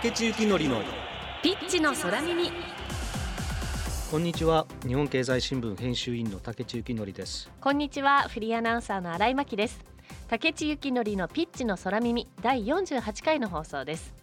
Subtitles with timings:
[0.00, 0.80] 竹地幸典の
[1.42, 2.52] ピッチの空耳。
[4.12, 4.64] こんにちは。
[4.86, 7.50] 日本経済新聞編集員の竹地幸典です。
[7.60, 8.28] こんにちは。
[8.28, 9.80] フリーアナウンサーの新井真希です。
[10.28, 12.28] 竹地幸典のピッチの空耳。
[12.40, 14.14] 第48回の放送です。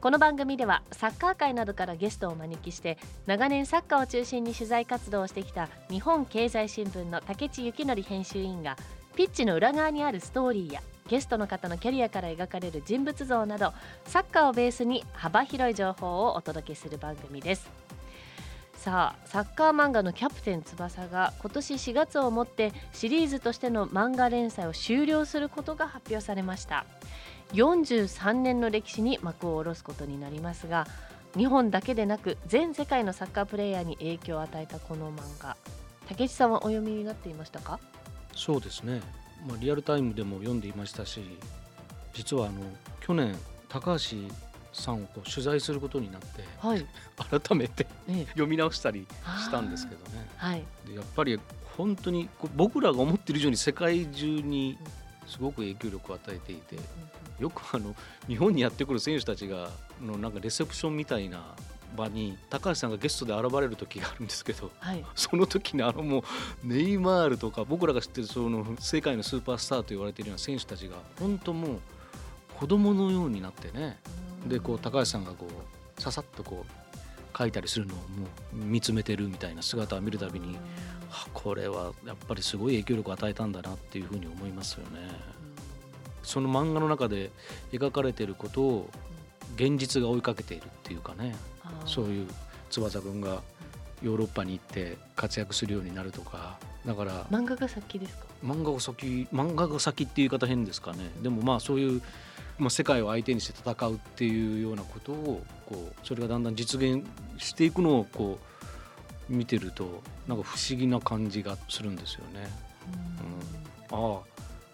[0.00, 8.76] この番組ではサッカー界などからゲストをお招きして長年サッカーを中心に取材活動をしてきた日本経済新聞の竹地幸典編集員が
[9.14, 13.72] ピッチの裏側にあるストーリーやゲストの方のキャリアから描かれる人物像など
[14.04, 17.70] サッカーをベースに幅広い情報をお届けする番組です。
[18.74, 26.84] さあサッカー漫画の「キャプテン翼」が今年4月をもってシリーズとしての漫画連載を終了することが発表されました。
[27.52, 30.86] 43年の歴史に幕を下ろすことになりますが
[31.36, 35.56] 日本だけでなく全世界のサッカープレーヤーに影響を与えたこの漫画。
[36.08, 37.78] 竹内さんはお読みになっていましたか？
[38.34, 39.00] そうですね、
[39.46, 41.20] まあ、リアルタイムでも読んでいましたし
[42.12, 42.60] 実はあの
[43.00, 43.34] 去年
[43.68, 44.16] 高橋
[44.72, 46.86] さんをこう取材することになって、はい、
[47.40, 47.86] 改めて、
[48.28, 49.06] 読み直したり
[49.38, 51.38] したんですけどね、はい、でやっぱり
[51.76, 54.78] 本当に僕らが思ってる以上に世界中に
[55.26, 56.76] すごく影響力を与えていて、
[57.38, 57.94] よくあの
[58.26, 61.54] 日本にやってくる選手たちがのなんかレセプションみたいな
[61.96, 66.22] 場に高橋さんがゲストで現れる時があるんですけど、はい、その時にあのもう
[66.64, 71.80] ネイマールとか僕らが知ってるその世界のスーパースターと言われているような選手たちが本当もう
[72.58, 73.98] 子供のようになってね
[74.46, 76.82] でこう高橋さんがこうささっとこう
[77.36, 78.02] 書いたりするのをも
[78.52, 80.58] う見つめてるみたいな姿を見るたびに
[81.32, 85.08] これはやっぱりすごい影響力を与えたんだなっていうふうに思いますよね。
[86.22, 87.30] その漫画の中で
[87.72, 88.90] 描かれていることを
[89.54, 91.34] 現実が追いかけているっていうかね。
[91.86, 92.28] そういう
[92.70, 93.42] 翼くんが
[94.02, 96.58] ヨーロッパに行って活躍するようになるとか。
[96.84, 98.26] だから漫画が先ですか？
[98.44, 101.10] 漫画が先漫画が先っていう言い方変ですかね。
[101.22, 102.02] でもまあそういう、
[102.58, 107.06] まあ、世界を相手にして戦うっていうようなことをこうそれがだんだん実現
[107.38, 108.40] していくのをこ
[109.30, 112.50] う見てるとなんか不思議な感じがするんですよね。
[113.92, 114.20] うん、ああ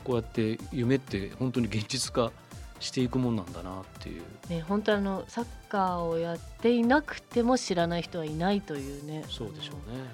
[0.03, 2.32] こうやって夢って本当に現実化
[2.81, 4.22] していくもんなんだなっていう。
[4.49, 9.25] ね本当あのサッカーをやっていなくても知らない人はいないというね。
[9.28, 10.05] そうでしょうね。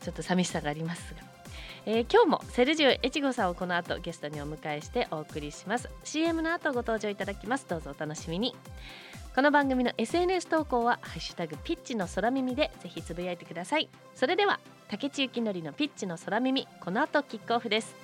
[0.00, 1.32] ちょっと寂しさがありますが。
[1.84, 8.54] えー、今日もセルジオエチゴさんをこの後ゲストにお迎えしてお送りします CM の後ご登場いただきますどうぞお楽しみに
[9.34, 17.96] この番組の SNS 投稿はハッシュタグピッチの空耳でぜひつぶやいてくださいそれでは竹地幸典のピッチの空耳この後キックオフです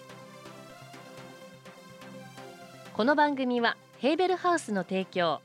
[2.94, 5.40] この番組はヘーベルハウスの提供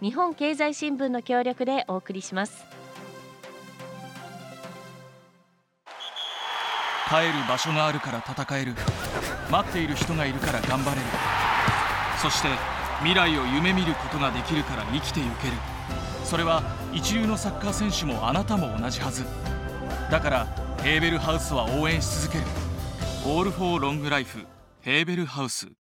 [0.00, 2.64] 日本経済新聞の協力でお送りします。
[7.06, 8.72] 帰る場所があるから戦える。
[9.50, 11.02] 待っている人がいるから頑張れる。
[12.22, 12.48] そして
[13.00, 15.52] 未来を夢見ることができるから生きてゆける。
[16.24, 16.62] それは
[16.94, 19.26] 一流のサッカー選手もあなたも同じはず。
[20.10, 20.46] だから
[20.82, 22.44] ヘーベルハウスは応援し続ける
[23.26, 24.46] 「オール・フォー・ロング・ライフ」
[24.80, 25.77] ヘーベルハウス。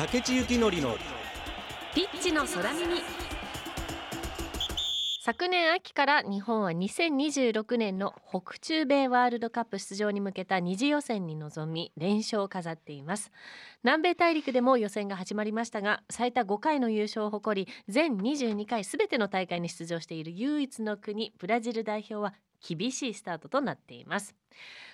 [0.00, 0.96] 竹地幸典の
[1.94, 3.02] ピッチの空耳。
[5.22, 13.30] 昨年秋から日本は2026年の北中米ワールドカップ出場に向けた二次予選に臨み連勝を飾っています。
[13.84, 22.32] 南米大陸でも予選が始まりましたが最多5回の優勝を誇り全22回すべての大会に出場している唯一の国ブラジル代表は
[22.66, 24.34] 厳しいスタートとなっています。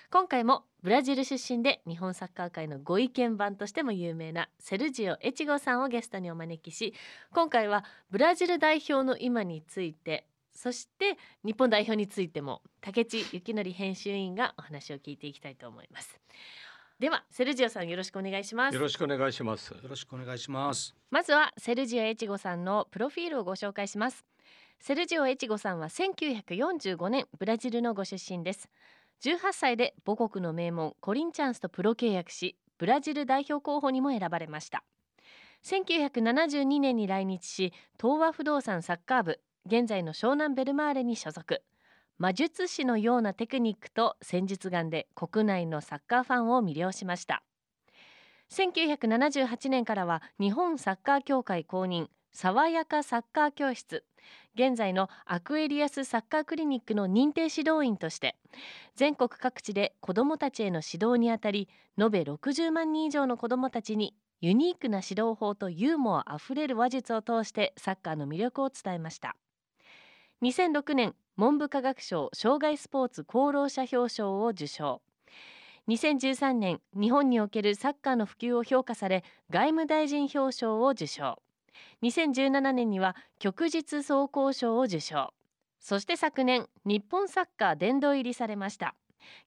[0.09, 6.93] 今回もブラジル出身で日本サッカー界のご意見番としても有名なセルジオ・エチゴさんをゲストにお招きし
[7.33, 16.17] 今回はブラジル代表の今についてそして日本代表についても竹地幸則編集員がお話を聞いていきたいと思います。
[16.99, 18.73] ではセルジオさんよろしくお願いします。
[18.73, 19.71] よろしくお願いします。
[19.71, 20.95] よろしくお願いします。
[21.11, 24.25] まずはセルジオ・エチゴさんのプロフィールをご紹介します
[24.79, 28.69] セルジオ・エチゴさんは1945年ブラジルのご出身です。
[29.21, 34.83] 18歳で母国の名門コリンチャンスとプロ契約しブラジル代表候補にも選ばれました。
[35.65, 41.61] 1972年に来日し東和不動産サッカー部現在の湘南ベルマーレに所属。
[42.17, 47.43] 魔術師のようなテクニックと戦術眼で国内のサッカーファンを魅了しました。
[48.51, 52.07] 1978年からは日本サッカー協会公認。
[52.31, 54.03] 爽やかサッカー教室。
[54.55, 58.35] 現在のアクエリアスサッカークリニックの認定指導員として
[58.95, 69.35] 全国各地で子どもたちへの指導にあたり延べ60万人以上の子どもたちにユニークな指導法とユーモアあふれる話術を通してサッカーの魅力を伝えました。
[70.43, 75.01] 2006年文部科学省障害スポーツ功労者表彰を受賞。
[75.87, 81.39] 2013年日本におけるサッカーの普及を評価され外務大臣表彰を受賞。
[82.03, 85.33] 2017年には旭日走行賞を受賞。
[85.79, 88.95] そして昨年日本サッカー殿堂入りされました。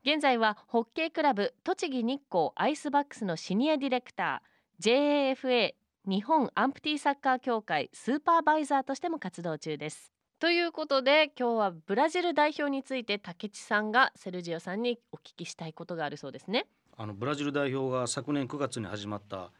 [0.05, 5.35] 現在はホッケークラブ栃木日光アイスバックスのシニアディレクター。
[5.37, 5.75] JAFA
[6.06, 10.12] 日本アンプティサッカー協会スーパーバイザーとしても活動中です。
[10.38, 16.67] ということで今日はブラジル代表について竹地さんがセルジオさんにお聞きしたいことがあるそうですね。
[16.97, 19.53] あのブラジル代表が昨年9月に始まった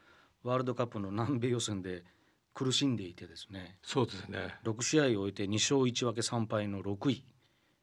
[0.43, 2.03] ワールドカップの南米予選で
[2.53, 3.77] 苦しんでいてですね。
[3.83, 4.55] そうですね。
[4.63, 7.23] 6試合を終えて2勝1分け3敗の6位、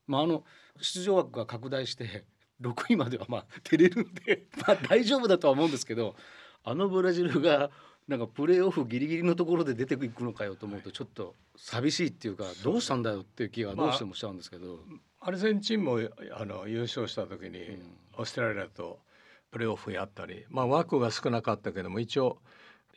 [0.07, 0.45] まあ、あの
[0.81, 2.25] 出場枠が拡大して
[2.61, 6.17] 6位まではまあ照れるんで、 まあ、大丈夫だとは思うんですけど
[6.65, 7.71] あのブラジルが
[8.09, 16.01] なんかプレーオフギリギリのところで出ていくのかよと思うとちょっと寂しいっていうかどうしたんだよっていう気がどうしてもしちゃうんですけど、まあ、アルゼンチンも
[16.33, 17.79] あの優勝した時に、
[18.15, 19.01] オーストラリアと
[19.51, 22.39] プレーオフやったり、まあ、枠が少なかったけども一応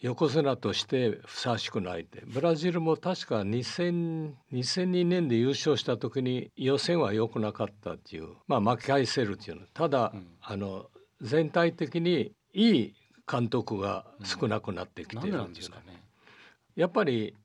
[0.02, 2.24] 横綱としてふさわしくないって。
[2.26, 8.30] ブラジルも確か2000 2002年で優勝した時に予選は良くなかったっていう。
[8.48, 9.68] まあ巻き返せるっていうの。
[9.74, 10.88] ただ、うん、あの
[11.22, 12.96] 全体的にいい
[13.32, 15.46] 監督が少なくなってきてるっていう、うん。
[15.46, 16.04] ね、
[16.76, 17.36] やっぱり、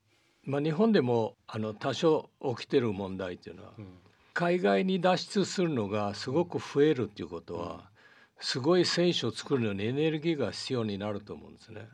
[0.45, 3.87] まあ、日本でもあの多少起きてる問題っていうのは、うん、
[4.33, 7.91] 海外に脱出するのがすごく増えるっていうことは、
[8.41, 11.89] すごい選手を作るのにエネルギーが必要になると思うんですね。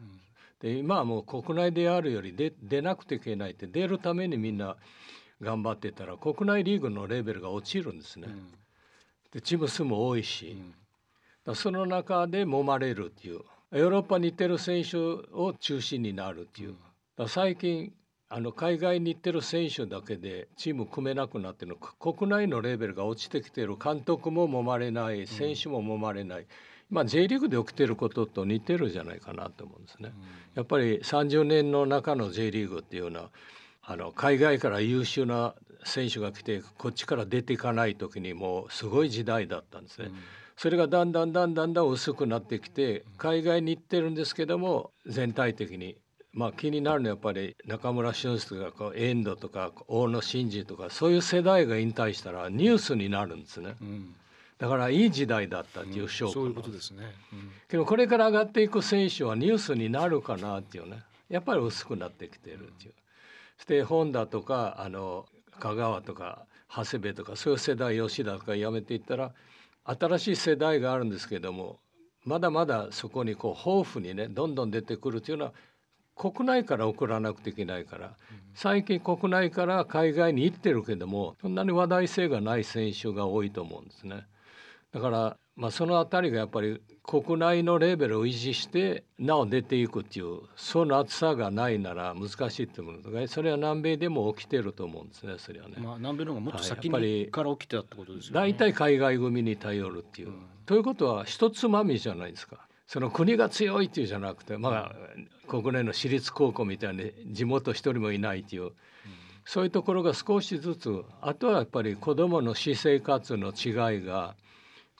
[0.62, 4.76] で今はもう国内であるより出出なくていけないって出るためにみんな
[5.40, 8.28] 頑張ってたら国内リーグのレベルが落ちるんですね。
[8.28, 8.52] うん、
[9.32, 10.56] でチーム数も多いし、
[11.46, 13.40] うん、その中で揉まれるっていう。
[13.72, 16.74] ヨーロッパに行ってる選手を中心になるっていう、
[17.16, 17.90] うん、最近
[18.34, 26.46] あの海外に行ってる選手だけでチーム組めなくなってるの国内のレベルが落ちてきてる監督も揉まれない選手も揉まれない。
[26.88, 30.14] まあ、J リーグで起きてることと似てるじゃないかなと思うんですね。
[30.55, 33.31] やっぱり30年の中の J リーグっていうのは
[33.82, 40.11] あの海外から優秀な選手が来てこっちから出ていかない時にもうすごい時代だったんですね。
[40.56, 45.99] それがだんだんだんだんだん薄くなってきて海外に行ってるんですけども全体的に
[46.32, 53.75] まあ気になるのはやっぱり中村俊輔とか遠藤とか大野伸二とかそういう世代が引退したらニュースになるんですね。
[53.81, 54.14] うん
[54.58, 57.02] だからいい時代だったっていう証拠、うん、そういうことですね、
[57.32, 62.94] うん、けどこれから上がっていく選手はニュースになるかなっていうねやっぱり薄くなってきてるっていう、
[63.56, 65.26] そして本田とかあの
[65.58, 69.32] 香川とか長谷部とかそういう世代吉田とかやめていったら
[69.84, 71.81] 新しい世代があるんですけども
[72.25, 75.52] まだまだそこにこう豊富にねどんどん出てくるっていうのは
[76.14, 78.16] 国内から送らなくていけないから、
[78.54, 84.26] 最近国内から海外に行ってるけどもそんなに話題性がない選手が多いと思うんですね。
[84.92, 95.76] だからまあその辺りがやっぱり国内のレベルを維持してなお出ていくっていうその厚さがないなら難しいって思うのそれは南米でも起きてると思うんですねそれはね。
[95.78, 98.40] まあ、南米の方がもっと先にから起きてたってことですよね。
[98.40, 100.28] 大体海外組に頼るっていう。
[100.28, 102.66] うん、ということは一つまみじゃないですか。
[102.92, 104.94] その国が強いっていうじゃなくてまあ
[105.48, 108.72] 国内の私立高校みたいに地元一人もいないっていう。
[109.46, 114.36] そういうところが少しずつあとはやっぱり子どもの私生活の違いが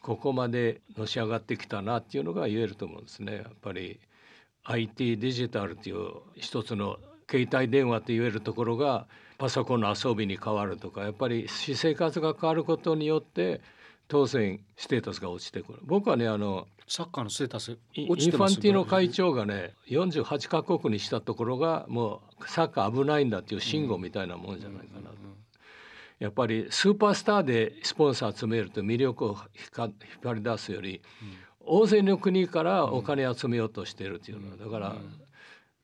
[0.01, 3.37] ここまでのし上がってきたなっていうのが言えると思うんですね。
[3.37, 4.01] やっぱり
[4.65, 6.97] IT デジタルっていう一つの
[7.31, 13.61] 携帯電話と言えるところがパソコンの遊びに変わるとかやっぱり私生活が変わることによって
[14.09, 25.17] 当然ステータスが落ちてくる僕はねあのサッカーのステータスインファンティノ会長がね48カ国にしたところがもうサッカー危ないんだっていう信号みたいなもんじゃないかなと。
[26.23, 29.37] やっぱりスーパースターでスポンサー集めると魅力を
[29.79, 31.03] 引っ張り出すより、
[31.59, 34.97] 大勢の国からお金集めようとしてるっていうのはだから、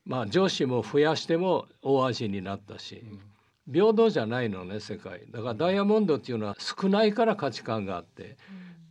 [0.05, 3.03] まあ上司も増やしても大味になったし、
[3.69, 5.23] 平等じゃないのね世界。
[5.29, 8.37] だからダイヤモンドっていうのは少ないから価値観があって、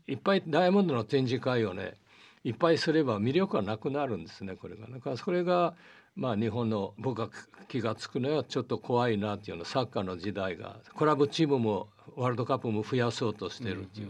[0.08, 1.94] いっぱいダイヤモンドの展示会をね
[2.42, 4.88] いっぱいすれば魅力はなくなるんですねこれが。
[4.88, 5.74] だからそれが
[6.18, 7.30] まあ、日本の僕が
[7.68, 14.08] 気が付くのはちょっと怖いなっていうのサッカーの時代がクラブチームもワールドカップも増やそうとしてるっていう,、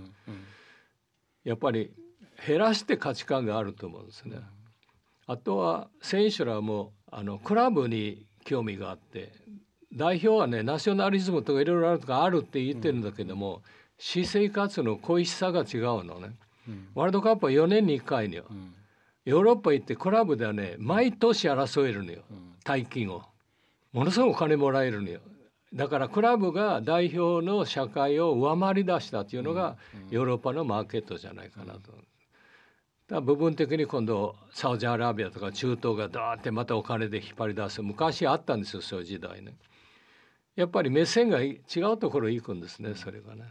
[1.44, 1.92] やっぱり
[2.46, 4.38] 減らして価値観があると思うんですね。
[5.26, 9.34] あとは選手らもあのクラブに興味があって
[9.94, 13.62] 代表はねナショナリズムとかいろいろあるとかあるって言ってるんだけども、
[13.98, 16.36] 私生活の恋しさが違うのね。
[16.94, 18.74] ワールドカップは4年に1回に、うん。
[19.24, 22.22] ヨーロッパ行ってクラブではね毎年争えるのよ、
[22.64, 23.22] 大金を。
[23.92, 25.20] ものすごいお金もらえるのよ。
[25.74, 29.76] だからクラブが代表の社会を上回り出したっていうのが
[30.10, 31.92] ヨーロッパのマーケットじゃないかなと。
[33.08, 39.54] だ部分的に今度サウジアラビアとか中東がダーってまたお金で引っ張り出す昔あったんですよそういう時代ね。
[40.56, 41.60] やっぱり目線が違
[41.92, 43.44] うところ行くんですねそれがね。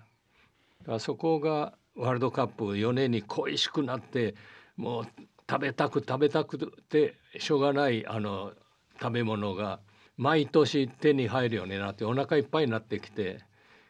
[0.99, 4.35] そこがワールドカップ4年に恋しくなって
[4.75, 5.05] もう
[5.49, 6.57] 食べたく食べたく
[6.89, 8.53] てしょうがないあの
[9.01, 9.79] 食べ物が
[10.17, 13.39] 毎年手に入るようになってお腹いっぱいになってきて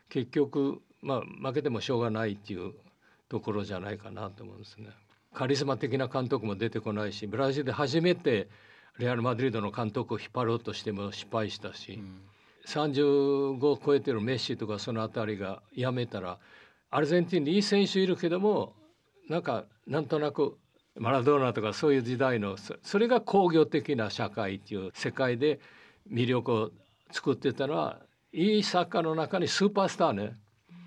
[0.10, 2.74] 結局まあ負けてもしょうがないっていう
[3.30, 4.89] ところじゃないかなと思うんですね。
[5.34, 8.50] カリスマ的な監督も出てこないしブラジルで初めて
[8.98, 12.22] レアル・マドリードの監督を引っ張ろうとしても失敗したし、うん、
[12.66, 16.39] 35を超えてるメッシとかその辺りが辞めたら
[16.89, 18.74] アルゼンチンにいい選手いるけども
[19.29, 20.58] なんかなんとなく
[20.96, 25.60] マラドーナとかそういう時代のそれが工業的な社会っていう世界で
[26.12, 26.72] 魅力を
[27.12, 28.00] 作ってたのは
[28.34, 30.36] いいサッカーの中にスーパースターね。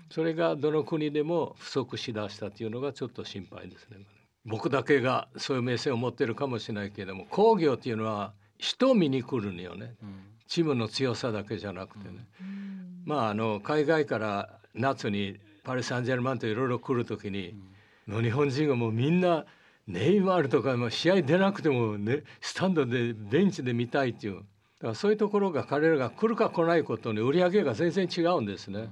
[0.09, 3.97] それがどの国でも不足しだしたっていうのがちょっと心配ですね。
[4.45, 17.55] 僕だけがそういう目線を持ってるかもしれないけれども工業っていうのは人を見に来るのよね、うん、チームの強さだけじゃなくてね、うん、まああの海外から夏にパリ・サンジェルマンといろいろ来る時に、
[18.07, 19.45] うん、日本人がもうみんな
[19.87, 24.35] ネイマールとかも試合出なくても、ね、スタンドでベンチで見たいっていう。
[24.35, 28.89] だからそういうところが彼らが来るか来ないことに売り上げが全然違うんですね。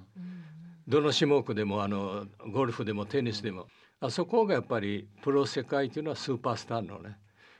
[0.88, 3.68] どの種目でもあのゴルフでもテニスでも。
[4.02, 7.18] あそこがやっぱりプロ世界というのはスーパースターのね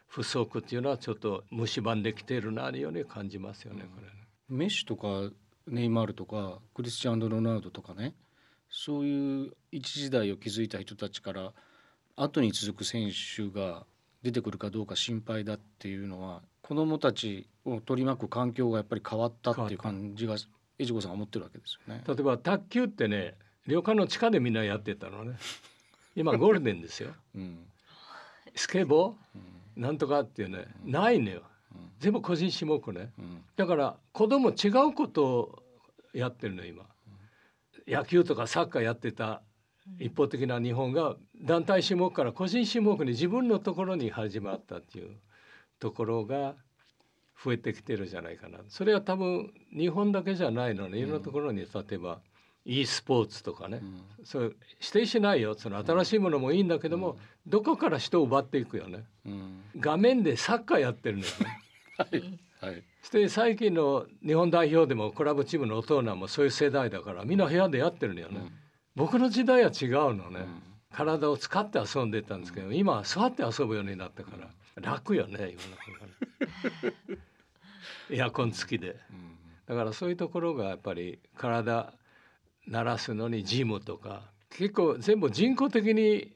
[0.08, 4.14] 不足っていうのはちょっと蝕んできているなというように感じますよね、これね。
[4.48, 5.30] メッシとか
[5.68, 8.16] ネイマールとかクリスチャン・ロナウドとかね
[8.70, 11.54] そういう一時代を築いた人たちから
[12.16, 13.86] 後に続く選手が
[14.24, 20.36] 出てくるかどうか心配だっていうのは子どもたちを取り巻く環境がやっぱり変わったっていう感じが
[20.78, 22.04] 江次子さんが思ってるわけですよね。
[22.08, 23.36] 例えば卓球ってね
[23.66, 25.38] 旅館の地下でみんなやってたのね。
[26.16, 27.14] 今ゴールデンですよ。
[27.36, 27.66] うん、
[28.56, 29.38] スケボー、
[29.76, 31.44] うん、なんとかっていうね、うん、ないのよ。
[32.00, 33.12] 全部個人種目ね、
[33.56, 35.64] だから子供違うことを
[36.14, 36.86] やってるの今、
[37.90, 39.42] 野球とかサッカーやってた
[39.98, 45.18] 一方的な日本が団体種目から個人種目に自分のところに始まったっていう
[45.80, 46.54] ところが
[47.44, 48.60] 増えてきてるじゃないかな。
[48.68, 52.20] それは多分日本だけじゃないのねいろんなところに例えば
[52.66, 55.56] e スポーツとかね、うん、そう指定しないよ。
[55.56, 57.18] その新しいものもいいんだけども、うん、
[57.48, 61.60] どこから人を奪っていくよね、うん、画面でサッカーやってるのよね。
[61.98, 62.84] は いはい。
[63.02, 68.52] そして最近の日本代表でもクラブチームの大人もそういう世代だからみんな部屋でやってるのよね。
[68.96, 70.46] 僕の時代は違うのね、
[70.92, 74.50] 体を使って遊んでたんですけど今は座って遊ぶようになったから
[74.82, 75.62] 楽よね今
[76.90, 78.98] のエアコン付きで、
[79.68, 81.94] だからそういうところがやっぱり体
[82.68, 84.24] 鳴らすのにジムとか。
[84.52, 86.32] 結構全部人工的に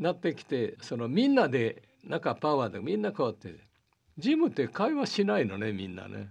[0.00, 3.54] なってきてそのみんなでなんかパワーでみんなこうやって
[4.18, 6.28] ジムって会話しないのねみんなね、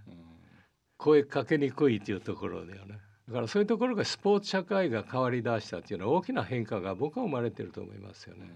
[0.97, 2.97] 声かけにくいっていうところだよね
[3.27, 8.49] だからそういうところがスポーツ社会が変わりだしたっていうのは大きな変化が僕は生まれてると思いますよね。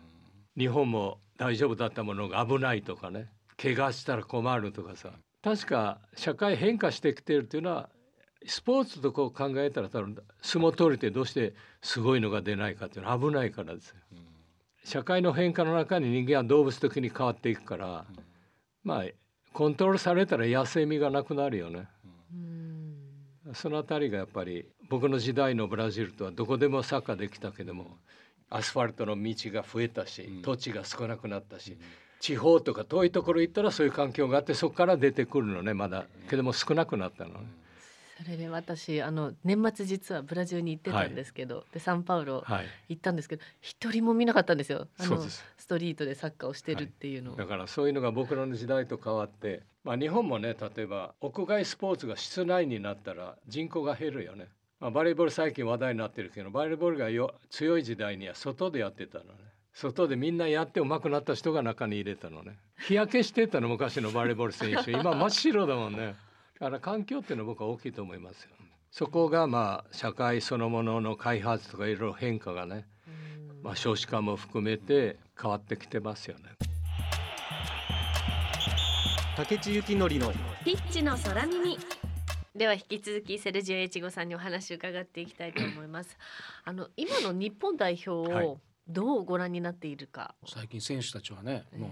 [0.57, 3.29] 日本も大丈夫だったものが危ないとかね
[3.61, 5.11] 怪我したら困るとかさ
[5.43, 7.89] 確か社会変化してきてるっていうのは
[8.45, 13.95] スポーツとこう考えたら多分相撲取りってどうしてすごいのが出ないかっていうのは危ないからですよ。
[14.83, 18.05] 社会の変化の中に人間は動物的に変わっていくから、
[18.87, 19.03] まあ
[19.51, 21.87] コントロールされたら野生味がなくなるよね。
[23.53, 27.97] その辺りがやっぱり僕の時代のブラジルとはどこでもサッカーできたけども
[28.49, 31.77] アスファルトの道が増えたし土地が少なくなったし、
[32.21, 37.47] 地方とか遠いところ行ったらそういう環境があってそこから出てくるのねまだけども少なくなったのね。
[38.17, 42.43] それで私あの年末実はブラジルに行ってたんですけど、はい、でサンパウロ
[42.89, 44.87] 行ったんですけど一、はい、人も見なかったんですよ。
[44.97, 54.47] あのストリートでサッカーをしてるっていうの、はい、だからそういうのが僕らの時代と変わって、まあ、日本もね例えば屋外スポーツが室内になったら人口が減るよね、
[54.79, 59.31] まあ、バレーボール最近話題になってるけどバレーボールがよ強い時代には外でやってたのね。
[59.73, 62.57] 外でみんなやって上手くなった人が中に入れたのね。
[62.79, 64.89] 日焼けしてたの昔のバレーボール選手。
[64.91, 66.15] 今真っ白だもんね
[66.59, 68.49] だから環境っていうのは僕は大きいと思いますよ。
[68.89, 72.87] そこがまあ社会そのものの開発とかいろいろ変化がね、
[73.61, 76.45] まあ、少子化も含めて変わってきてますよね。
[79.35, 80.31] 竹地幸典の
[80.65, 81.77] ピッチの空耳
[82.55, 86.17] では引き続きセルジオエチゴさんにお話を伺っていきたいと思います。
[86.63, 90.21] あの今の日本代表をどうご覧になっているか。
[90.21, 91.91] はい、最近選手たちはね、もう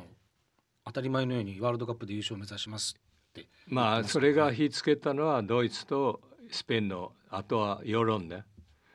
[0.85, 2.95] 当たり前のようにワールドカップで優勝を目指します
[3.41, 3.49] って。
[3.67, 8.43] まあそれが火つけたのはドイツとスペインのあとはヨーロンね。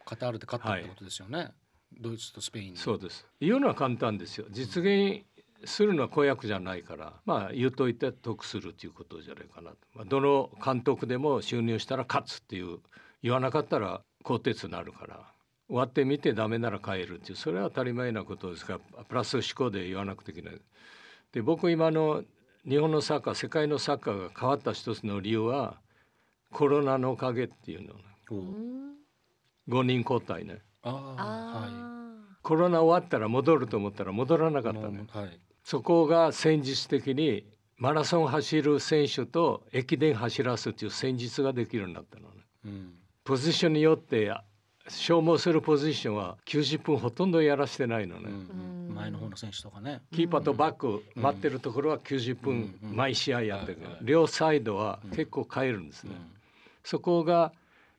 [0.05, 1.53] カタールで勝ったってことですよね、はい、
[2.01, 3.27] ドイツとスペインそうです。
[3.41, 4.47] 言うのは簡単ですよ。
[4.51, 5.25] 実現
[5.65, 7.13] するのは公約じゃないから。
[7.27, 12.79] まあ言うといて得するということじゃないかなと、まあ、どの監督でも収入したら勝つっていう
[13.23, 15.33] 言わなかったら更迭になるから。
[15.69, 17.37] 終わってみてダメなら帰るっていう。
[17.37, 20.61] それは当たり前なことですからプラス思考で言わなくていけない。
[21.31, 22.25] で僕今の
[22.69, 25.79] 日本のサッカー世界のサッカーが変わった一つの理由は
[26.53, 28.01] コロナのおかげっていうの、ね、
[29.69, 30.61] 5人交代ね。
[32.43, 35.05] コロナ終わったら戻ると思ったら戻らなかったね。
[35.09, 35.41] はい。
[35.63, 37.45] そこが戦術的に
[37.81, 42.35] マラソン走る選手と駅伝走らすという戦術ができるようになったのね、
[42.67, 42.93] うん、
[43.25, 44.35] ポジションによって
[44.87, 50.03] 消耗するポジションは90分ほとんどやらしてないのね、うんうん、前の方の選手とかね。
[50.13, 56.13] キーパーとバック待ってるところは90分毎試合やってる、両サイドは結構変えるんですね、
[56.85, 57.53] そこが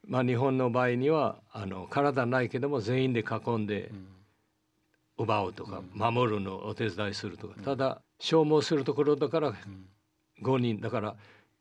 [0.07, 3.91] まあ日本の場合にはあの体ないけども全員で囲んで、
[5.17, 9.53] 奪うとか、守るのお手伝いするとか、ただ消耗するところだから
[10.41, 10.79] 5人。
[10.79, 11.15] だから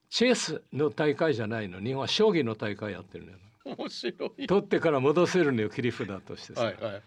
[0.09, 1.80] チェスの大会じゃないの。
[1.80, 4.46] 日本は将棋の大会やってるのよ面白い。
[4.46, 7.02] 取ってから戻せるのよ切り札としてさ、はいはい、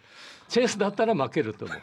[0.47, 1.73] チェスだったら負けると思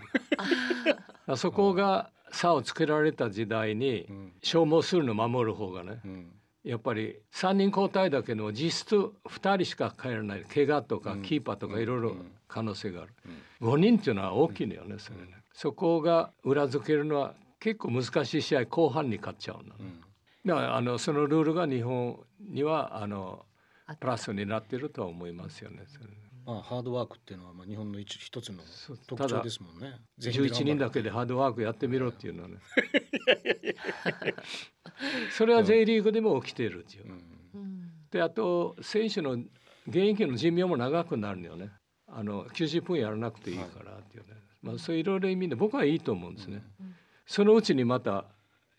[1.28, 1.36] う。
[1.36, 4.06] そこが差をつけられた時代に
[4.42, 6.32] 消耗するの守る方がね、うん。
[6.62, 12.16] やっぱり3人交代だけど実質2人しか帰らない怪我とかキーパーとかいろいろ
[12.48, 13.14] 可能性がある、
[13.62, 19.94] 5人っていうのは大きいのよねそれね、そこが裏付けるのは結構難しい試合後半に勝っちゃうの、ね、
[20.44, 23.46] だからあのそのルールが日本にはあの
[23.98, 25.84] プラスになってるとは思いますよね。
[26.46, 28.58] まあ、ハードワークっていうのはまあ日本の一一つの
[29.06, 30.00] 特徴ですもんね。
[30.20, 32.56] 11人だけでハードワークやってみろっていうのはね。
[35.32, 37.04] それは J リーグでも起きているっていう。
[38.10, 41.70] であと選手の現役の寿命も長くなるのよね。
[42.08, 44.34] あの90分やらなくていいからっていうね。
[44.62, 46.62] まあそういろいろ意味で僕はいいと思うんですね。
[47.26, 48.26] そのうちにまた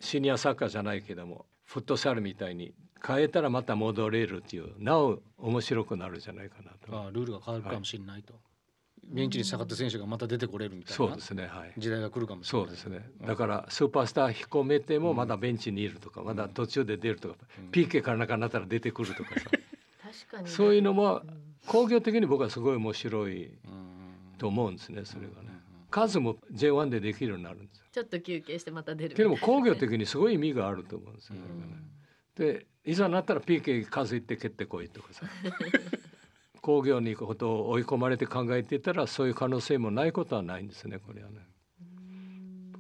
[0.02, 2.74] シニアサッカーじゃないけどもフットサルみたいに
[3.06, 7.08] 変えたらまた戻れるっていうなお面白くなるじゃないかなと。
[7.08, 8.34] あルールが変わるかもしれないと。
[8.34, 8.42] はい。
[9.04, 12.68] ベンチに下がった選手がまた出てこれるみたいなそうですね、はい、時代が来るかもしれない。
[12.68, 13.10] そうですね。
[13.26, 19.50] だからスーパースター引っ込めてもまだベンチにいるとか、まだ途中で出るとか、うん、PK から中になったら出てくるとかさ。
[20.12, 21.22] 確かにそういうのも
[21.68, 23.52] 工業的に僕はすごい面白い
[24.38, 25.50] と思うんですねそれがね。
[25.90, 31.42] 数も J1 でできるようになるんですちょっと休憩してまた出るけども工業的にすごい意味があると思うんですよ、ね、
[32.36, 35.26] でいざなったら PK 数いって蹴ってこいとかさ。
[36.62, 41.40] 工業に行くことを追い込まれて考えていたらそういう可能性もないことはないんですねこれはね。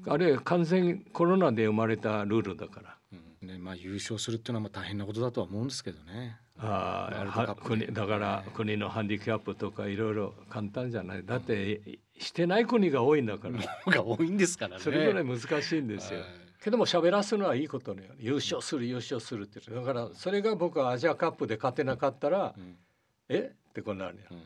[0.08, 2.98] あれ完全コロナで生まれたルールだから。
[3.42, 6.38] うん、ねまあ優勝するっていうのは大変なことだとは思うんですけどね。
[6.58, 11.26] ああ国だから国のハンディキャップとかいろいろ簡単じゃない。
[11.26, 13.60] だってしてない国が多いんだから。
[13.92, 14.84] が多いんですからね。
[14.84, 16.20] それぐらい難しいんですよ。
[16.63, 19.60] けども喋らすのはいいことね優勝する優勝するって。
[19.60, 22.76] だからそれが僕はアジアカップで勝てなかったら、うん、
[23.30, 23.52] え？
[23.71, 24.41] ってこうなるよ、うん、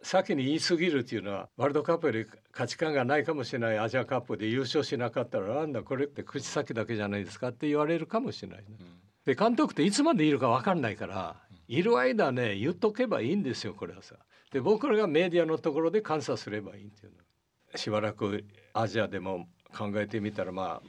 [0.00, 8.86] 先に言い過ぎるっていうのはワールドカップより価値観がないかもしれないアジアカップで優勝しなかったらなんだこれって口先だけじゃないですかって言われるかもしれない、ね、うん、
[9.26, 14.14] で監督っていつまでいるか分かんないから、いる間ね言っとけばいいんですよこれはさ。
[14.52, 17.78] で僕らがメディアのところで監査すればいいっていうの。
[17.78, 19.46] しばらくアジアでも
[19.76, 20.88] 考えてみたらまあ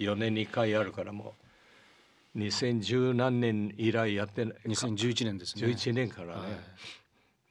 [0.00, 1.34] 4年に1回あるからも
[2.34, 4.54] う2010何年以来やってない。
[4.66, 5.66] 2011年ですね。
[5.66, 6.50] 11年からね、はい。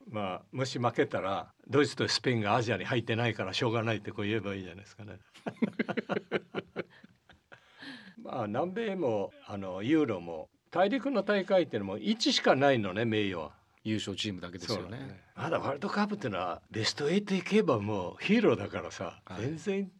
[0.10, 5.20] まあもし負けたらドイツとスペインがアジアに入ってないからしょうがないってこう言えばいいじゃないですかね。
[8.24, 13.58] まあ南米もあのユーロも大陸の大会っていうのも1しかないのね名誉は。
[13.84, 19.92] 優勝チームだけですよね、ね、まだワールドカップっていうのはベスト8いけばもうヒーローだからさ、はい、全然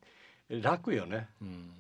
[0.62, 1.72] 楽よね、うん、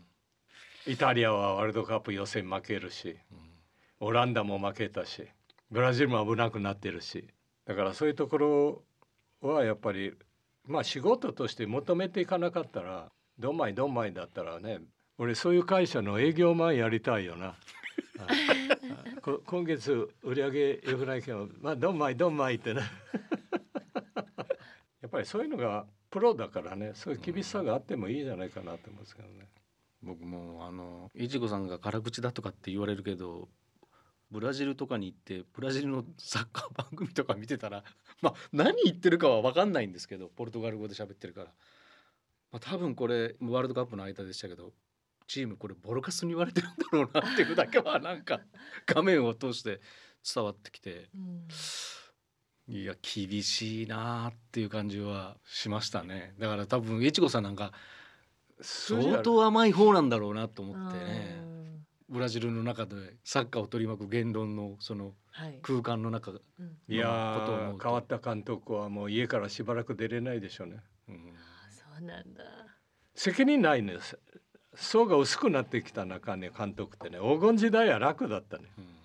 [0.88, 5.28] イタリアはワールドカップ予選負けるし、うん、オランダも負けたし
[5.72, 7.28] ブラジルも危なくなってるし
[7.65, 8.82] だからそういうところ
[9.42, 10.13] はやっぱり
[10.65, 14.80] まあ仕事として求めていかなかったらどんまいどんまいだったらね
[15.18, 17.56] 俺そういう会社の営業マンやりたいよな。
[19.46, 22.82] 今月売り上げ良くないけどまあどんまいどんまいってね
[25.02, 29.38] やっぱりそういうのがプロだからねそういう厳しさがあってもいいじゃないかなと思うんですけどね。
[30.10, 33.48] 僕もあのいちごさんが辛口だとかって言われるけど
[34.32, 37.84] ブラジルとかに行ってブラジルのサッカー番組とか見てたら
[38.22, 41.45] まあ何言ってるかは分かんないんですけどポルトガル語で喋ってるから、
[42.52, 44.74] まあ、多分これワールドカップの間でしたけど
[45.28, 48.41] チームこれボロカスに言われてるんだろうなっていうだけは なんか
[48.88, 49.80] 画面を通して
[50.34, 56.34] 伝わってきて、うん、いや厳しいなっていう感じはしましたね。
[56.39, 57.74] だから多分越後さんなんか
[58.62, 61.50] 相当甘い方なんだろうなと思ってね。
[62.10, 65.13] ブラジルの中でサッカーを取り巻く言論のその
[65.62, 66.38] 空間の中、は
[66.88, 70.78] い、いや変わった監督はもう家からしばらく出れないでしょうね。
[71.08, 72.43] うん、あそうなんだ。
[73.13, 74.17] 責任ないんです
[74.74, 77.19] 層が薄くなってきた中ね監督ってね。
[77.22, 78.63] 黄金時代は楽だったね。
[78.78, 78.99] うん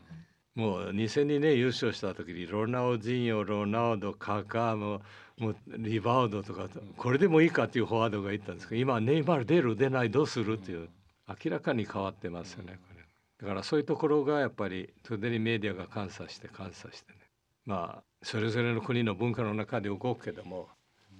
[0.54, 5.02] もう2002年優勝した時にロナウジンヨロナウドカカーも
[5.36, 10.88] もうリバウドとかこれでもいいかっていうフォワードが言ったんですけど今ネイマール出る出ないどうするっていう
[11.28, 13.04] 明らかに変わってますよねこれ。
[13.38, 17.18] だからそういうところがやっぱりトデリメディアが監査して監査してね
[17.66, 20.68] まあそれぞれの国の文化の中で動くけども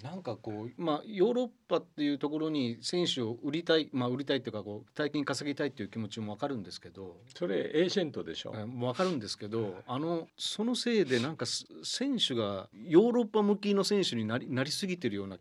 [0.05, 8.53] なんかこう、まあ、ヨーロッパっていうところに選手を売りたい、まあ、売りたいっていうかこう大金稼ぎたいっていう気持ちも分かるんですけどそれエージェントでしょ？
[8.53, 11.47] 分かるんですけどあのそのせいでなんか
[11.83, 15.39] 選手がヨーロッパ向きの選手になりなりすぎてるような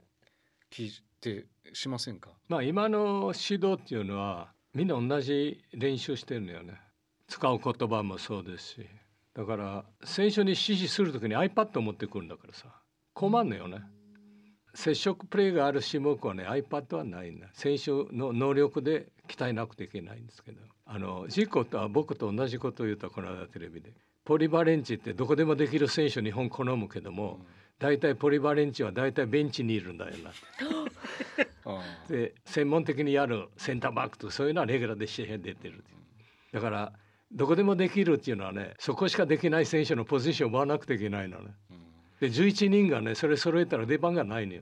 [0.70, 6.80] 気ってしませんか、まあ、今の指導っていうのはみんな同じ練習してるのよね。
[7.28, 8.88] 使う言葉もそうですし。
[9.34, 12.68] だから選手に指示する時に iPad を持ってくるんだからさ。
[13.14, 13.82] 困んのよね。
[14.74, 20.62] 接触プレーがある種目はね iPad はないんだ選手の能力で鍛えなくてはいけないんですけど。
[20.86, 23.94] あのジコとは僕と同じことを言ったこの間テレビで。
[24.26, 27.40] ポリバレンチってどこでもできる選手日本好むけども、
[27.80, 30.32] 大体ポリバレンチは大体ベンチにいるんだよな。
[32.10, 35.84] で専門的にやるセンターバックとそういうのはレギュラーで試合出てる
[36.52, 36.94] だから
[37.32, 41.56] どこでもできるっていうのはねそこしかできない選手のポジションを奪わなくてはいけないのね。
[42.24, 44.62] で11人がねそれ揃えたら出番がないのよ。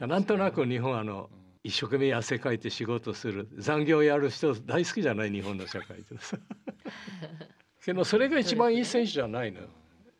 [0.00, 1.28] うん、なんとなく日本あの、
[1.64, 6.14] 一生懸命汗かいて仕事する残業やる人大好きじゃない日本の社会って
[7.84, 9.68] けどそれが一番いい選手じゃないのよ。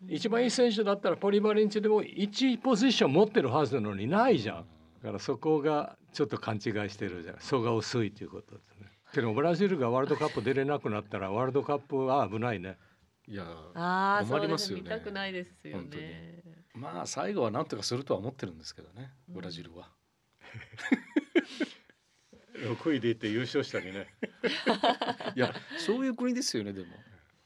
[0.09, 4.67] 一番いい選手だったらポリバレンチでも1ポジション持ってるはずなのにないじゃん。
[5.03, 7.37] だからそこがちょっと勘違いしてるじゃん。
[7.39, 8.89] 層が薄いということですね。
[9.15, 12.77] けどブラジルがワールドカップ出れなくなったらワールドカップは危ないね。
[13.29, 13.45] いや
[14.25, 14.85] 困りますよね。
[14.85, 16.43] 見たくないですよね。
[16.75, 19.91] まあ最後はなんとかするとは思ってるんですけどね、ブラジルは。
[22.57, 24.07] 6位でいって優勝したりね。
[25.35, 26.87] いやそういう国ですよねでも、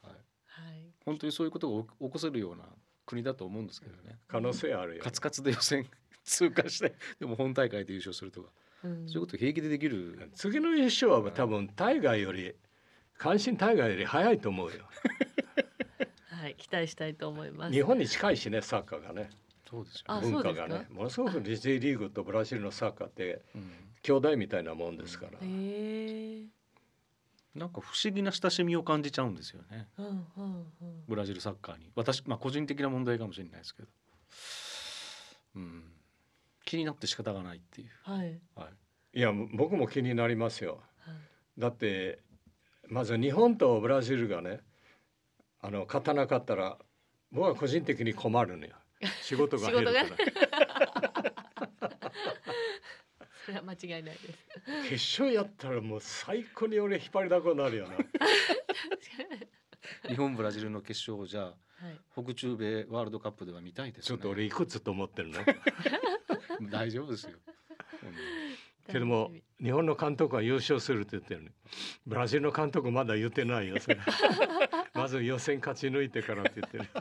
[0.01, 0.11] はい。
[0.45, 0.93] はい。
[1.05, 2.63] 本当にそういうことを起こせるような
[3.05, 4.19] 国だと思うんですけどね。
[4.27, 5.03] 可能性あるよ。
[5.03, 5.89] カツカツで予選
[6.23, 8.51] 通過してでも本大会で優勝するとか、
[8.83, 10.29] うん、そういうこと平気でできる。
[10.35, 12.53] 次の優勝は多分大概より
[13.17, 14.87] 関心大会より早いと思うよ。
[16.41, 17.71] はい期待したいと思います。
[17.71, 19.29] 日本に近いしねサッカーがね。
[19.69, 20.87] そうですよ、ね、文化がね。
[20.89, 23.43] ものすごくリジリーグとブラジルのサッカーって
[24.01, 26.49] 兄弟みたいなもんですから、うん、
[27.53, 31.91] なんか不思議な親しみを感じちゃうんですよね、うんうんうん、ブラジルサッカーに。
[31.95, 33.87] 私まあ個人的な問題かもしれないですけど、
[35.57, 35.83] うん、
[36.65, 37.89] 気になって仕方がないっていう。
[38.01, 38.67] はい、は
[39.13, 42.19] い、いや僕も気になりますよ、はい、だって
[42.87, 44.59] まず日本とブラジルがね
[45.61, 46.77] あの勝たなかったら
[47.31, 48.75] 僕は個人的に困るのよ。
[49.21, 50.05] 仕事が減るから。
[53.45, 54.27] それは間違いないです。
[54.89, 57.95] 決勝やったらもう最高に俺引っ張りだこになるよな。
[60.07, 61.55] 日本ブラジルの決勝をじゃあ、は
[61.91, 65.39] い、北中米ワールドカップでは見たいです、ね、ちょっと俺いくつと思ってるの？
[66.69, 67.37] 大丈夫ですよ、
[68.87, 71.51] けども日本の監督は優勝するって言ってるね
[72.05, 73.97] ブラジルの監督まだ言ってないよそれ
[75.01, 76.85] まず予選勝ち抜いてからって言ってる。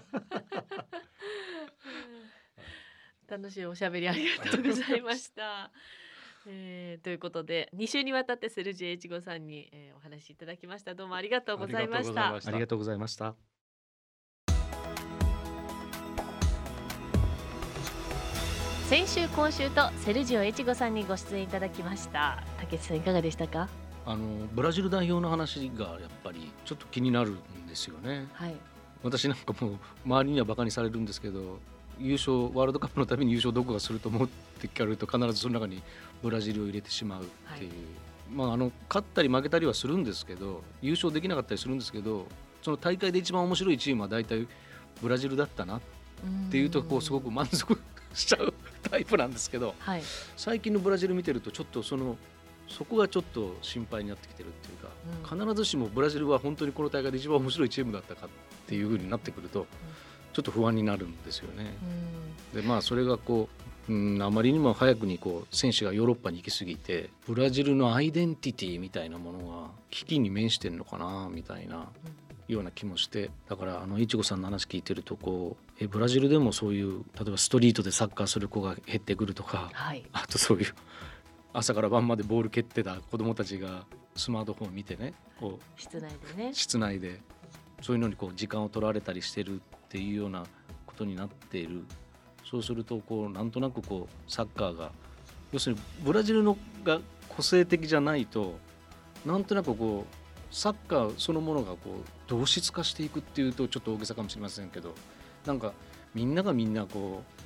[3.29, 5.71] 楽しいおしゃべりありがとうございました。
[6.49, 10.95] えー、ということで2週にわたってセルジエイチゴさんに、えー、お話しいただきました。
[10.95, 12.35] どうもありがとうございました。
[12.35, 13.37] ありがとうございました。
[18.89, 22.43] 先週今週とセルジオエチゴさんにご出演いただきました。
[22.59, 23.69] 竹内さんいかがでしたか？
[24.07, 28.27] あのブラジル代表の話がやっぱりちょっと気になるんですよね。
[28.35, 28.55] はい、
[29.03, 31.59] 私なんかもう周りにはバカにされるんですけど
[31.99, 34.29] 優勝ワールドカップのために優勝どこがすると思うっ
[34.61, 35.83] て聞かれると必ずその中に
[36.23, 37.27] ブラジルを入れてしまうっ
[37.59, 37.79] ていう、はい、
[38.33, 42.27] まああの勝ったり負けたりはするんですけど優勝できなかったりするんですけど
[42.63, 44.47] その大会で一番面白いチームは大体
[45.01, 45.81] ブラジルだったなっ
[46.51, 47.79] ていうとこうすごく満足
[48.15, 48.53] しちゃう
[48.83, 50.03] タイプなんですけど、はい、
[50.37, 52.17] 最近のブラジル見てるとちょっとその
[52.71, 54.89] そこがちょっと心配になってきてるっていうか、
[55.35, 58.29] うん、必ずしもブラジルは本当にこの大会で一番面白いチームだったかっ
[58.67, 59.67] ていうふうになってくると、
[60.33, 61.77] ちょっと不安になるんですよね。
[62.55, 63.49] うん、でまあそれがこ
[63.89, 71.89] う、うん、あまりにも早くにこう選手がヨーロッパに行き過ぎてブラジルのアイデンティティみたいなものが危機に面してるのかなみたいな。
[72.53, 73.31] ような気もして。
[73.49, 80.75] だからあのいちごさんの話聞いてるとこうえブラジルでもそういう例えばストリートでサッカーする子が減ってくるとか、はい、あとそういう
[81.53, 83.85] 朝から晩までボール蹴ってた子供たちが
[84.15, 86.55] スマートフォン見てねこう室内でね。
[86.55, 87.21] 室内で
[87.81, 89.59] そういうのにこう時間を取られたりしてるっ
[89.89, 90.45] ていうような
[90.87, 91.85] ことになっている。
[92.49, 94.91] そうするとこうなんとなくこうサッカーが
[95.53, 98.59] 要するにブラジルのが個性的じゃないと
[99.25, 101.91] なんとなくこうサッカーそのものがこう
[102.27, 104.95] 同質化していくっていうとちょっと大げさかもしれませんけど
[105.47, 105.73] なんか
[106.15, 107.40] みんながみんなこう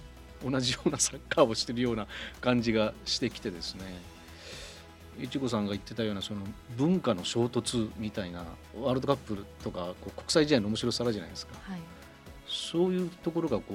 [0.49, 2.07] 同じようなサッカーをしてるような
[2.41, 3.85] 感じがしてきてですね。
[5.21, 6.41] いちごさんが言ってたようなその
[6.77, 8.45] 文化の衝突みたいな
[8.77, 11.81] ワールドカップとかこう国際試合の面白さじゃないですか、はい、
[12.49, 13.75] そういうところがこ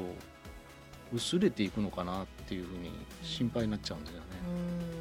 [1.13, 2.91] う薄れていくのかなっていうふうに
[3.23, 4.25] 心配になっちゃうんですよね。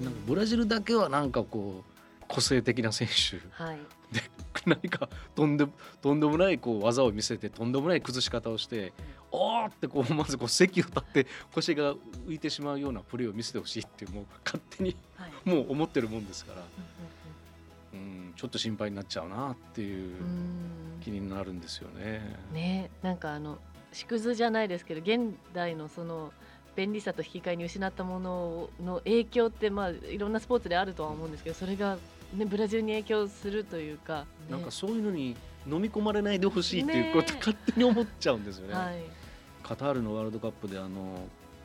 [0.05, 3.79] なんかブラジルだけはなんかこう個性的な選手、はい、
[4.13, 4.23] で
[4.67, 5.67] 何かとんで
[6.03, 8.93] とんでもないこう技を見せてとんでもない崩し方をして、
[9.31, 11.95] おーってこうまずこう席を立って腰が
[12.27, 14.97] 浮いてしまうようなプレーを見せてほしいってもう勝手に、
[15.45, 16.63] もう思ってるもんですから、
[17.95, 20.17] うん、ちょっと心配になっちゃうなっていう
[21.01, 22.37] 気になるんですよね。
[22.53, 23.59] ねなんかあの
[23.93, 26.33] 縮図じゃないですけど現代のその
[26.77, 31.99] 便利さと引き換えに失ったものの影響ってまあいろんなスポーツであるとは思うんですけどそれが
[32.35, 35.35] ね、ブラジルに影響するというか、ね、なんかそういうのに
[35.67, 38.75] 飲み込まれないでほしいっていうこと、勝手に思っちゃうんですよね。
[38.75, 39.03] はい、
[39.63, 41.21] カタールのワールドカップであの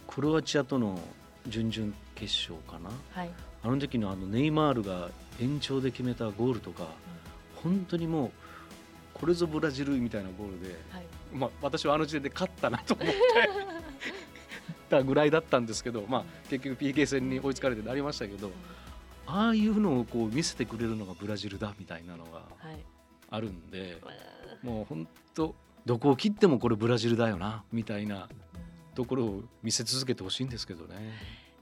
[0.08, 1.00] クロアチアとの
[1.48, 3.30] 準々決勝かな、はい、
[3.64, 5.10] あの時のあのネイマールが
[5.42, 6.84] 延長で決めたゴールとか、
[7.66, 8.32] うん、本当にもう
[9.14, 13.14] これぞブラジルみたいなゴールで、はい、まあ、私はあの時点で勝ったなと思って
[14.90, 18.48] たぐらいだったんですけど、まあ、結局 PK 戦に追いつかれてなりましたけど。
[18.48, 18.54] うん
[19.26, 22.42] ああいうのをこう見せてくれるのがブラジルだみたいなのが
[23.30, 25.56] あるんで、はい、もう本当
[25.86, 28.30] どこを切ってもこれブラジルだよなみたいな
[28.96, 30.96] ところを見せ続けてほしいんですけどね。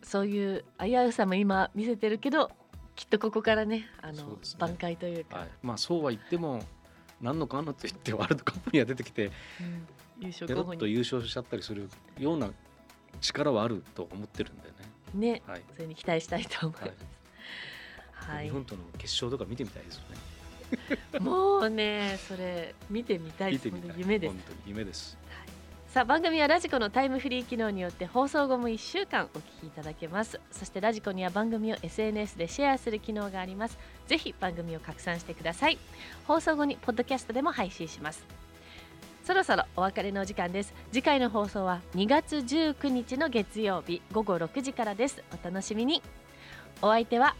[0.04, 2.52] そういう危うさも今見せてるけど
[2.96, 4.24] きっとここからねあの、ね、
[4.58, 6.62] 挽回というか、はい、まあそうは言っても
[7.22, 9.32] 何のかんのと言ってワールドカップには出てきて、うん、
[10.20, 12.50] 優勝ペロッと優勝しちゃったりするような
[13.22, 14.76] 力はあると思ってるんでね。
[15.14, 16.90] ね、はい、それに期待したいと思います。
[16.90, 17.21] はい
[18.28, 21.20] はい、日本との決勝とか見てみたいですよね。
[21.20, 23.60] もうね、それ見てみたい。
[23.98, 24.34] 夢です。
[24.34, 25.18] 本当に夢です。
[25.28, 25.50] はい、
[25.90, 30.40] さあ番組はラジコのタイムフリー機能によって放送後も1週間お聞きいただけます。
[30.52, 33.78] そしてラジコには番組を SNS でシェアする機能があります。
[34.08, 35.78] ぜひ番組を拡散してください。
[36.26, 38.24] 放送後にポッドキャストでも配信します。
[39.26, 40.74] そろそろお別れの時間です。
[40.92, 45.24] 次回の放送は2月19日の月曜日午後6時からです。
[45.32, 46.02] お楽しみに。
[46.82, 47.36] お相手は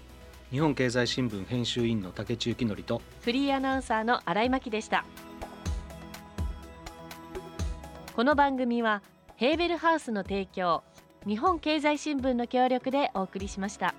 [0.52, 5.06] 日本経済新聞編集員の竹内幸則とフリーアナウンサーの新井真希でした
[8.14, 9.02] この番組は
[9.38, 10.84] ヘーベルハウスの提供
[11.26, 13.96] 日本経済新聞の協力でお送りしました。